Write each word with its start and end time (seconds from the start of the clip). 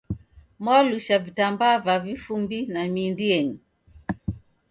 Mwalusha 0.59 1.17
vitambaa 1.19 1.77
va 1.85 1.95
vifumbi 2.05 2.59
na 2.73 2.81
mindi 2.93 3.23
yenyu. 3.31 3.57